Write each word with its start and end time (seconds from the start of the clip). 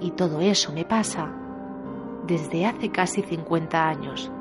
Y 0.00 0.12
todo 0.12 0.40
eso 0.40 0.72
me 0.72 0.86
pasa 0.86 1.30
desde 2.26 2.64
hace 2.64 2.90
casi 2.90 3.20
50 3.20 3.86
años, 3.86 4.32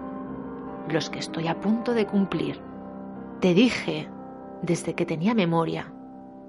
los 0.87 1.09
que 1.09 1.19
estoy 1.19 1.49
a 1.49 1.59
punto 1.59 1.93
de 1.93 2.05
cumplir. 2.07 2.61
Te 3.41 3.53
dije 3.53 4.07
desde 4.61 4.95
que 4.95 5.05
tenía 5.05 5.33
memoria, 5.33 5.91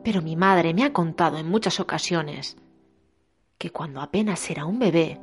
pero 0.04 0.22
mi 0.22 0.36
madre 0.36 0.72
me 0.74 0.84
ha 0.84 0.92
contado 0.92 1.38
en 1.38 1.50
muchas 1.50 1.80
ocasiones 1.80 2.56
que 3.58 3.70
cuando 3.70 4.00
apenas 4.00 4.48
era 4.48 4.64
un 4.64 4.78
bebé, 4.78 5.20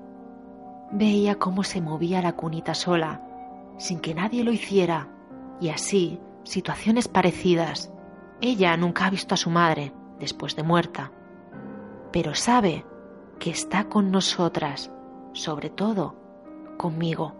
veía 0.91 1.35
cómo 1.35 1.63
se 1.63 1.79
movía 1.79 2.21
la 2.21 2.33
cunita 2.33 2.73
sola, 2.73 3.25
sin 3.77 4.01
que 4.01 4.13
nadie 4.13 4.43
lo 4.43 4.51
hiciera 4.51 5.07
y 5.61 5.69
así 5.69 6.19
situaciones 6.45 7.07
parecidas. 7.07 7.91
Ella 8.39 8.77
nunca 8.77 9.05
ha 9.05 9.09
visto 9.09 9.33
a 9.33 9.37
su 9.37 9.49
madre 9.49 9.91
después 10.19 10.55
de 10.55 10.63
muerta, 10.63 11.11
pero 12.11 12.35
sabe 12.35 12.85
que 13.39 13.49
está 13.49 13.89
con 13.89 14.11
nosotras, 14.11 14.91
sobre 15.33 15.69
todo 15.69 16.15
conmigo. 16.77 17.33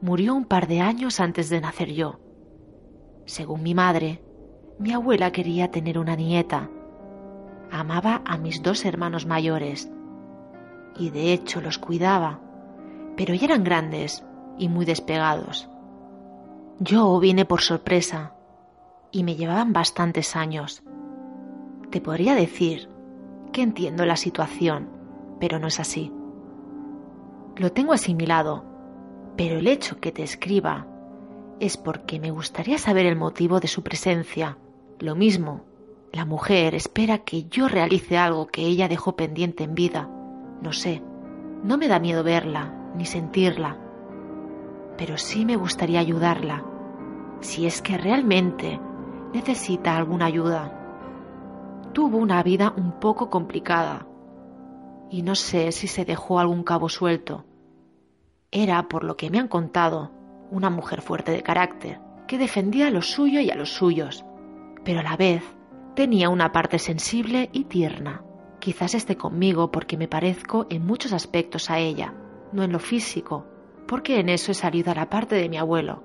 Murió 0.00 0.34
un 0.34 0.44
par 0.44 0.66
de 0.66 0.80
años 0.80 1.20
antes 1.20 1.48
de 1.48 1.60
nacer 1.60 1.92
yo. 1.92 2.18
Según 3.24 3.62
mi 3.62 3.74
madre, 3.74 4.22
mi 4.78 4.92
abuela 4.92 5.30
quería 5.30 5.70
tener 5.70 5.98
una 5.98 6.16
nieta. 6.16 6.68
Amaba 7.70 8.20
a 8.26 8.36
mis 8.36 8.62
dos 8.62 8.84
hermanos 8.84 9.26
mayores 9.26 9.90
y 10.98 11.10
de 11.10 11.32
hecho 11.32 11.60
los 11.60 11.78
cuidaba, 11.78 12.40
pero 13.16 13.32
ya 13.34 13.46
eran 13.46 13.64
grandes 13.64 14.24
y 14.58 14.68
muy 14.68 14.84
despegados. 14.84 15.71
Yo 16.80 17.18
vine 17.20 17.44
por 17.44 17.60
sorpresa 17.60 18.34
y 19.10 19.24
me 19.24 19.36
llevaban 19.36 19.72
bastantes 19.72 20.34
años. 20.36 20.82
Te 21.90 22.00
podría 22.00 22.34
decir 22.34 22.88
que 23.52 23.62
entiendo 23.62 24.06
la 24.06 24.16
situación, 24.16 24.88
pero 25.38 25.58
no 25.58 25.66
es 25.68 25.78
así. 25.78 26.12
Lo 27.56 27.72
tengo 27.72 27.92
asimilado, 27.92 28.64
pero 29.36 29.58
el 29.58 29.68
hecho 29.68 30.00
que 30.00 30.12
te 30.12 30.22
escriba 30.22 30.86
es 31.60 31.76
porque 31.76 32.18
me 32.18 32.30
gustaría 32.30 32.78
saber 32.78 33.06
el 33.06 33.16
motivo 33.16 33.60
de 33.60 33.68
su 33.68 33.82
presencia. 33.82 34.56
Lo 34.98 35.14
mismo, 35.14 35.64
la 36.12 36.24
mujer 36.24 36.74
espera 36.74 37.18
que 37.18 37.44
yo 37.44 37.68
realice 37.68 38.18
algo 38.18 38.46
que 38.46 38.62
ella 38.62 38.88
dejó 38.88 39.14
pendiente 39.14 39.64
en 39.64 39.74
vida. 39.74 40.08
No 40.60 40.72
sé, 40.72 41.02
no 41.62 41.78
me 41.78 41.88
da 41.88 42.00
miedo 42.00 42.24
verla 42.24 42.74
ni 42.96 43.04
sentirla, 43.04 43.78
pero 44.96 45.18
sí 45.18 45.44
me 45.44 45.56
gustaría 45.56 46.00
ayudarla 46.00 46.64
si 47.40 47.66
es 47.66 47.82
que 47.82 47.98
realmente 47.98 48.80
necesita 49.32 49.96
alguna 49.96 50.26
ayuda. 50.26 50.78
Tuvo 51.92 52.18
una 52.18 52.42
vida 52.42 52.72
un 52.76 52.92
poco 53.00 53.30
complicada 53.30 54.06
y 55.10 55.22
no 55.22 55.34
sé 55.34 55.72
si 55.72 55.88
se 55.88 56.04
dejó 56.04 56.38
algún 56.38 56.64
cabo 56.64 56.88
suelto. 56.88 57.44
Era, 58.50 58.88
por 58.88 59.04
lo 59.04 59.16
que 59.16 59.30
me 59.30 59.38
han 59.38 59.48
contado, 59.48 60.10
una 60.50 60.70
mujer 60.70 61.02
fuerte 61.02 61.32
de 61.32 61.42
carácter, 61.42 62.00
que 62.26 62.38
defendía 62.38 62.90
lo 62.90 63.02
suyo 63.02 63.40
y 63.40 63.50
a 63.50 63.54
los 63.54 63.72
suyos, 63.72 64.24
pero 64.84 65.00
a 65.00 65.02
la 65.02 65.16
vez 65.16 65.42
tenía 65.94 66.28
una 66.28 66.52
parte 66.52 66.78
sensible 66.78 67.50
y 67.52 67.64
tierna. 67.64 68.22
Quizás 68.58 68.94
esté 68.94 69.16
conmigo 69.16 69.70
porque 69.70 69.96
me 69.96 70.08
parezco 70.08 70.66
en 70.70 70.86
muchos 70.86 71.12
aspectos 71.12 71.68
a 71.68 71.78
ella, 71.78 72.14
no 72.52 72.62
en 72.62 72.72
lo 72.72 72.78
físico, 72.78 73.46
porque 73.92 74.18
en 74.20 74.30
eso 74.30 74.52
he 74.52 74.54
salido 74.54 74.90
a 74.90 74.94
la 74.94 75.10
parte 75.10 75.34
de 75.34 75.50
mi 75.50 75.58
abuelo, 75.58 76.02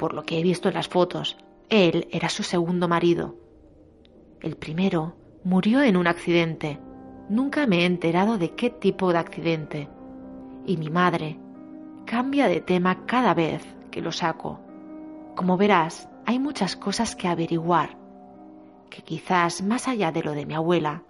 por 0.00 0.14
lo 0.14 0.24
que 0.24 0.40
he 0.40 0.42
visto 0.42 0.66
en 0.66 0.74
las 0.74 0.88
fotos, 0.88 1.36
él 1.68 2.08
era 2.10 2.28
su 2.28 2.42
segundo 2.42 2.88
marido. 2.88 3.36
El 4.40 4.56
primero 4.56 5.14
murió 5.44 5.80
en 5.80 5.96
un 5.96 6.08
accidente. 6.08 6.80
Nunca 7.28 7.68
me 7.68 7.82
he 7.82 7.84
enterado 7.84 8.36
de 8.36 8.56
qué 8.56 8.70
tipo 8.70 9.12
de 9.12 9.18
accidente. 9.18 9.88
Y 10.66 10.76
mi 10.76 10.90
madre 10.90 11.38
cambia 12.04 12.48
de 12.48 12.60
tema 12.60 13.06
cada 13.06 13.32
vez 13.32 13.64
que 13.92 14.02
lo 14.02 14.10
saco. 14.10 14.58
Como 15.36 15.56
verás, 15.56 16.08
hay 16.26 16.40
muchas 16.40 16.74
cosas 16.74 17.14
que 17.14 17.28
averiguar, 17.28 17.96
que 18.90 19.02
quizás 19.02 19.62
más 19.62 19.86
allá 19.86 20.10
de 20.10 20.24
lo 20.24 20.32
de 20.32 20.46
mi 20.46 20.54
abuela, 20.54 21.04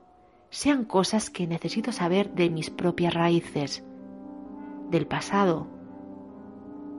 sean 0.51 0.85
cosas 0.85 1.31
que 1.31 1.47
necesito 1.47 1.93
saber 1.93 2.35
de 2.35 2.51
mis 2.51 2.69
propias 2.69 3.15
raíces, 3.15 3.83
del 4.91 5.07
pasado, 5.07 5.78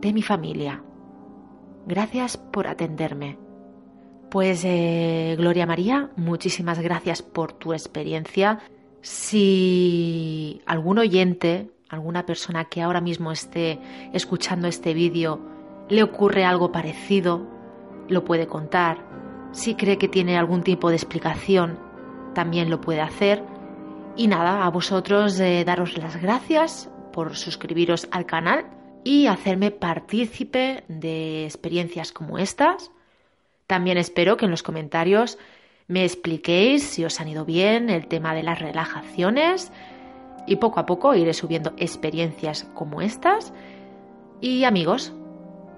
de 0.02 0.14
mi 0.14 0.22
familia. 0.22 0.84
Gracias 1.86 2.38
por 2.38 2.68
atenderme. 2.68 3.38
Pues 4.30 4.64
eh, 4.64 5.36
Gloria 5.38 5.66
María, 5.66 6.12
muchísimas 6.16 6.80
gracias 6.80 7.22
por 7.22 7.54
tu 7.54 7.74
experiencia. 7.74 8.60
Si 9.02 10.62
algún 10.66 11.00
oyente, 11.00 11.72
alguna 11.90 12.26
persona 12.26 12.66
que 12.66 12.82
ahora 12.82 13.02
mismo 13.02 13.32
esté 13.32 13.80
escuchando 14.14 14.68
este 14.68 14.94
vídeo, 14.94 15.40
le 15.90 16.04
ocurre 16.04 16.46
algo 16.46 16.72
parecido, 16.72 17.48
lo 18.08 18.24
puede 18.24 18.46
contar. 18.46 19.04
Si 19.52 19.74
cree 19.74 19.98
que 19.98 20.08
tiene 20.08 20.38
algún 20.38 20.62
tipo 20.62 20.90
de 20.90 20.96
explicación, 20.96 21.80
también 22.36 22.70
lo 22.70 22.82
puede 22.82 23.02
hacer. 23.02 23.44
Y 24.16 24.28
nada, 24.28 24.64
a 24.64 24.70
vosotros 24.70 25.40
eh, 25.40 25.64
daros 25.66 25.98
las 25.98 26.22
gracias 26.22 26.92
por 27.12 27.36
suscribiros 27.36 28.08
al 28.12 28.28
canal 28.28 28.66
y 29.04 29.28
hacerme 29.28 29.72
partícipe 29.72 30.84
de 30.88 31.46
experiencias 31.46 32.12
como 32.12 32.38
estas. 32.38 32.92
También 33.68 33.98
espero 33.98 34.38
que 34.38 34.46
en 34.46 34.52
los 34.52 34.64
comentarios 34.64 35.38
me 35.88 36.04
expliquéis 36.04 36.84
si 36.84 37.06
os 37.06 37.20
han 37.20 37.28
ido 37.28 37.46
bien 37.46 37.90
el 37.90 38.08
tema 38.08 38.34
de 38.34 38.44
las 38.44 38.60
relajaciones 38.60 39.72
y 40.46 40.58
poco 40.58 40.80
a 40.80 40.86
poco 40.86 41.16
iré 41.16 41.34
subiendo 41.34 41.74
experiencias 41.78 42.68
como 42.74 43.02
estas. 43.02 43.54
Y 44.42 44.64
amigos, 44.64 45.14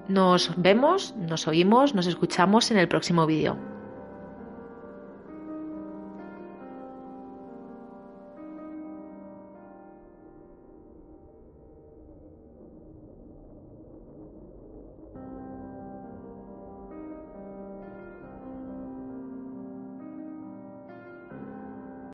nos 0.07 0.53
vemos, 0.57 1.15
nos 1.15 1.47
oímos, 1.47 1.95
nos 1.95 2.07
escuchamos 2.07 2.71
en 2.71 2.77
el 2.77 2.87
próximo 2.87 3.25
vídeo. 3.25 3.70